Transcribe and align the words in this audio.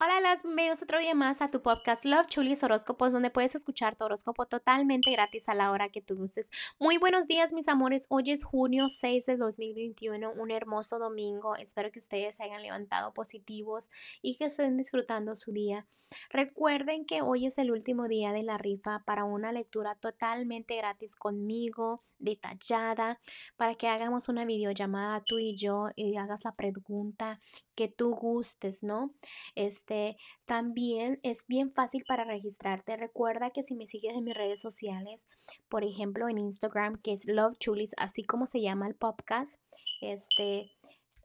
Hola, 0.00 0.20
las 0.20 0.44
bienvenidos 0.44 0.80
otro 0.80 1.00
día 1.00 1.16
más 1.16 1.42
a 1.42 1.50
tu 1.50 1.60
podcast 1.60 2.04
Love 2.04 2.28
Chulis 2.28 2.62
Horóscopos, 2.62 3.12
donde 3.12 3.30
puedes 3.30 3.56
escuchar 3.56 3.96
tu 3.96 4.04
horóscopo 4.04 4.46
totalmente 4.46 5.10
gratis 5.10 5.48
a 5.48 5.54
la 5.54 5.72
hora 5.72 5.88
que 5.88 6.00
tú 6.00 6.14
gustes. 6.14 6.52
Muy 6.78 6.98
buenos 6.98 7.26
días, 7.26 7.52
mis 7.52 7.66
amores. 7.66 8.06
Hoy 8.08 8.30
es 8.30 8.44
junio 8.44 8.88
6 8.88 9.26
de 9.26 9.36
2021, 9.36 10.30
un 10.30 10.52
hermoso 10.52 11.00
domingo. 11.00 11.56
Espero 11.56 11.90
que 11.90 11.98
ustedes 11.98 12.36
se 12.36 12.44
hayan 12.44 12.62
levantado 12.62 13.12
positivos 13.12 13.90
y 14.22 14.36
que 14.36 14.44
estén 14.44 14.76
disfrutando 14.76 15.34
su 15.34 15.50
día. 15.50 15.84
Recuerden 16.30 17.04
que 17.04 17.20
hoy 17.20 17.46
es 17.46 17.58
el 17.58 17.72
último 17.72 18.06
día 18.06 18.30
de 18.30 18.44
la 18.44 18.56
rifa 18.56 19.02
para 19.04 19.24
una 19.24 19.50
lectura 19.50 19.96
totalmente 19.96 20.76
gratis 20.76 21.16
conmigo, 21.16 21.98
detallada, 22.20 23.18
para 23.56 23.74
que 23.74 23.88
hagamos 23.88 24.28
una 24.28 24.44
videollamada 24.44 25.24
tú 25.26 25.40
y 25.40 25.56
yo 25.56 25.88
y 25.96 26.16
hagas 26.16 26.44
la 26.44 26.54
pregunta 26.54 27.40
que 27.74 27.86
tú 27.88 28.10
gustes, 28.10 28.82
¿no? 28.82 29.14
Este, 29.54 29.87
también 30.44 31.20
es 31.22 31.46
bien 31.46 31.70
fácil 31.70 32.04
para 32.06 32.24
registrarte. 32.24 32.96
Recuerda 32.96 33.50
que 33.50 33.62
si 33.62 33.74
me 33.74 33.86
sigues 33.86 34.14
en 34.14 34.24
mis 34.24 34.34
redes 34.34 34.60
sociales, 34.60 35.26
por 35.68 35.84
ejemplo 35.84 36.28
en 36.28 36.38
Instagram, 36.38 36.94
que 37.02 37.12
es 37.12 37.26
Love 37.26 37.58
Chulis, 37.58 37.94
así 37.96 38.24
como 38.24 38.46
se 38.46 38.60
llama 38.60 38.86
el 38.86 38.94
podcast, 38.94 39.60
este, 40.00 40.70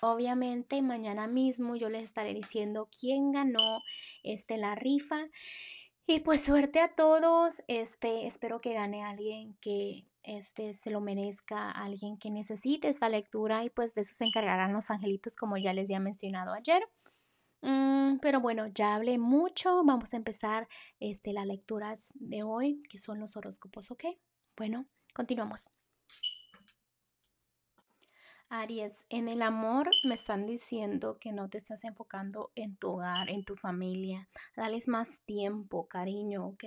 Obviamente 0.00 0.80
mañana 0.82 1.26
mismo 1.26 1.76
yo 1.76 1.88
les 1.88 2.04
estaré 2.04 2.34
diciendo 2.34 2.88
quién 2.98 3.32
ganó 3.32 3.82
este, 4.22 4.56
la 4.56 4.74
rifa. 4.74 5.28
Y 6.06 6.20
pues 6.20 6.42
suerte 6.42 6.80
a 6.80 6.94
todos. 6.94 7.62
Este, 7.68 8.26
espero 8.26 8.60
que 8.60 8.72
gane 8.72 9.04
alguien 9.04 9.56
que 9.60 10.06
este, 10.22 10.72
se 10.72 10.90
lo 10.90 11.00
merezca, 11.00 11.70
alguien 11.70 12.16
que 12.16 12.30
necesite 12.30 12.88
esta 12.88 13.08
lectura 13.08 13.64
y 13.64 13.70
pues 13.70 13.94
de 13.94 14.02
eso 14.02 14.14
se 14.14 14.24
encargarán 14.24 14.72
los 14.72 14.90
angelitos 14.90 15.36
como 15.36 15.56
ya 15.56 15.72
les 15.72 15.88
había 15.88 16.00
mencionado 16.00 16.52
ayer. 16.54 16.82
Mm, 17.62 18.18
pero 18.20 18.40
bueno, 18.40 18.66
ya 18.68 18.94
hablé 18.94 19.18
mucho. 19.18 19.84
Vamos 19.84 20.14
a 20.14 20.16
empezar 20.16 20.68
este, 21.00 21.32
las 21.32 21.46
lecturas 21.46 22.12
de 22.14 22.42
hoy, 22.42 22.82
que 22.88 22.98
son 22.98 23.20
los 23.20 23.36
horóscopos, 23.36 23.90
¿ok? 23.90 24.04
Bueno, 24.56 24.86
continuamos. 25.14 25.70
Aries, 28.50 29.04
en 29.10 29.28
el 29.28 29.42
amor 29.42 29.90
me 30.04 30.14
están 30.14 30.46
diciendo 30.46 31.18
que 31.18 31.32
no 31.32 31.50
te 31.50 31.58
estás 31.58 31.84
enfocando 31.84 32.50
en 32.54 32.76
tu 32.76 32.92
hogar, 32.92 33.28
en 33.28 33.44
tu 33.44 33.56
familia. 33.56 34.28
Dales 34.56 34.88
más 34.88 35.20
tiempo, 35.26 35.86
cariño, 35.86 36.46
¿ok? 36.46 36.64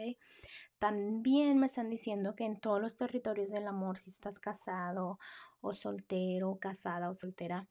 También 0.77 1.59
me 1.59 1.65
están 1.65 1.89
diciendo 1.89 2.35
que 2.35 2.45
en 2.45 2.59
todos 2.59 2.79
los 2.79 2.97
territorios 2.97 3.49
del 3.49 3.67
amor, 3.67 3.97
si 3.97 4.11
estás 4.11 4.37
casado 4.37 5.17
o 5.59 5.73
soltero, 5.73 6.59
casada 6.59 7.09
o 7.09 7.15
soltera, 7.15 7.67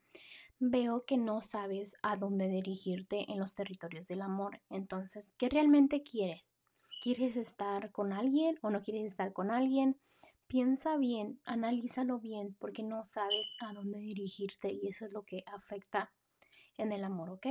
veo 0.58 1.04
que 1.04 1.16
no 1.16 1.40
sabes 1.40 1.94
a 2.02 2.16
dónde 2.16 2.48
dirigirte 2.48 3.30
en 3.30 3.38
los 3.38 3.54
territorios 3.54 4.08
del 4.08 4.22
amor. 4.22 4.60
Entonces, 4.70 5.36
¿qué 5.36 5.48
realmente 5.48 6.02
quieres? 6.02 6.54
¿Quieres 7.00 7.36
estar 7.36 7.92
con 7.92 8.12
alguien 8.12 8.58
o 8.60 8.70
no 8.70 8.82
quieres 8.82 9.04
estar 9.04 9.32
con 9.32 9.52
alguien? 9.52 10.00
Piensa 10.50 10.96
bien, 10.96 11.40
analízalo 11.44 12.18
bien, 12.18 12.56
porque 12.58 12.82
no 12.82 13.04
sabes 13.04 13.54
a 13.60 13.72
dónde 13.72 14.00
dirigirte 14.00 14.72
y 14.72 14.88
eso 14.88 15.06
es 15.06 15.12
lo 15.12 15.22
que 15.22 15.44
afecta 15.46 16.12
en 16.76 16.90
el 16.90 17.04
amor, 17.04 17.30
¿ok? 17.30 17.46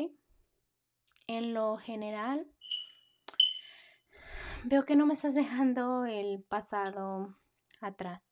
En 1.27 1.53
lo 1.53 1.77
general, 1.77 2.45
veo 4.65 4.83
que 4.83 4.97
no 4.97 5.05
me 5.05 5.13
estás 5.13 5.33
dejando 5.33 6.03
el 6.03 6.43
pasado 6.43 7.37
atrás, 7.79 8.27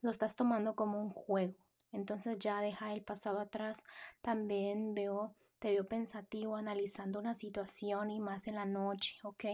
lo 0.00 0.12
estás 0.12 0.36
tomando 0.36 0.76
como 0.76 1.02
un 1.02 1.10
juego. 1.10 1.56
Entonces 1.90 2.38
ya 2.38 2.60
deja 2.60 2.94
el 2.94 3.02
pasado 3.02 3.40
atrás. 3.40 3.82
También 4.20 4.94
veo, 4.94 5.34
te 5.58 5.72
veo 5.72 5.88
pensativo, 5.88 6.54
analizando 6.54 7.18
una 7.18 7.34
situación 7.34 8.12
y 8.12 8.20
más 8.20 8.46
en 8.46 8.54
la 8.54 8.64
noche, 8.64 9.16
¿ok? 9.24 9.44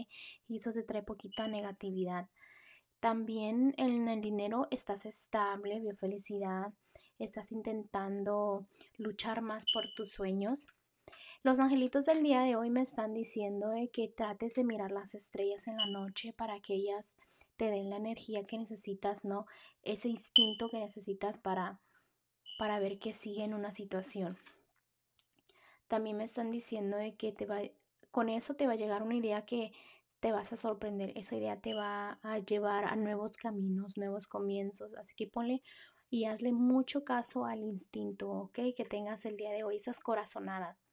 Y 0.48 0.56
eso 0.56 0.70
te 0.70 0.82
trae 0.82 1.02
poquita 1.02 1.48
negatividad. 1.48 2.28
También 3.00 3.74
en 3.78 4.08
el 4.08 4.20
dinero 4.20 4.68
estás 4.70 5.06
estable, 5.06 5.80
veo 5.80 5.96
felicidad, 5.96 6.74
estás 7.18 7.50
intentando 7.50 8.66
luchar 8.98 9.40
más 9.40 9.64
por 9.72 9.86
tus 9.94 10.10
sueños. 10.10 10.66
Los 11.42 11.60
angelitos 11.60 12.04
del 12.04 12.22
día 12.22 12.42
de 12.42 12.56
hoy 12.56 12.68
me 12.68 12.82
están 12.82 13.14
diciendo 13.14 13.72
que 13.94 14.08
trates 14.08 14.54
de 14.56 14.64
mirar 14.64 14.92
las 14.92 15.14
estrellas 15.14 15.66
en 15.66 15.78
la 15.78 15.86
noche 15.86 16.34
para 16.34 16.60
que 16.60 16.74
ellas 16.74 17.16
te 17.56 17.70
den 17.70 17.88
la 17.88 17.96
energía 17.96 18.44
que 18.44 18.58
necesitas, 18.58 19.24
¿no? 19.24 19.46
Ese 19.82 20.10
instinto 20.10 20.68
que 20.68 20.78
necesitas 20.78 21.38
para, 21.38 21.80
para 22.58 22.78
ver 22.80 22.98
que 22.98 23.14
sigue 23.14 23.44
en 23.44 23.54
una 23.54 23.72
situación. 23.72 24.36
También 25.88 26.18
me 26.18 26.24
están 26.24 26.50
diciendo 26.50 26.98
que 27.16 27.32
te 27.32 27.46
va, 27.46 27.62
con 28.10 28.28
eso 28.28 28.52
te 28.52 28.66
va 28.66 28.74
a 28.74 28.76
llegar 28.76 29.02
una 29.02 29.16
idea 29.16 29.46
que 29.46 29.72
te 30.20 30.32
vas 30.32 30.52
a 30.52 30.56
sorprender, 30.56 31.12
esa 31.16 31.36
idea 31.36 31.60
te 31.60 31.74
va 31.74 32.18
a 32.22 32.38
llevar 32.38 32.84
a 32.84 32.96
nuevos 32.96 33.36
caminos, 33.36 33.96
nuevos 33.96 34.26
comienzos, 34.26 34.94
así 34.94 35.14
que 35.14 35.26
ponle 35.26 35.62
y 36.10 36.26
hazle 36.26 36.52
mucho 36.52 37.04
caso 37.04 37.46
al 37.46 37.60
instinto, 37.60 38.30
¿ok? 38.30 38.58
Que 38.76 38.84
tengas 38.84 39.24
el 39.24 39.36
día 39.36 39.50
de 39.50 39.64
hoy, 39.64 39.76
esas 39.76 40.00
corazonadas. 40.00 40.84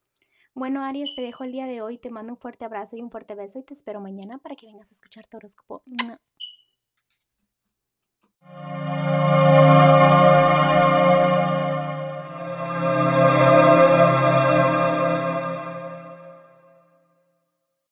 Bueno, 0.54 0.84
Aries, 0.84 1.14
te 1.16 1.22
dejo 1.22 1.44
el 1.44 1.52
día 1.52 1.68
de 1.68 1.82
hoy, 1.82 1.98
te 1.98 2.10
mando 2.10 2.34
un 2.34 2.40
fuerte 2.40 2.66
abrazo 2.66 2.98
y 2.98 3.02
un 3.02 3.12
fuerte 3.12 3.36
beso 3.36 3.60
y 3.60 3.64
te 3.64 3.74
espero 3.74 4.00
mañana 4.00 4.38
para 4.38 4.56
que 4.56 4.66
vengas 4.66 4.90
a 4.90 4.96
escuchar 4.96 5.28
tu 5.28 5.38
horóscopo. 5.38 5.84